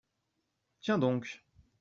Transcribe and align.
Tiens 0.81 0.97
donc! 0.97 1.43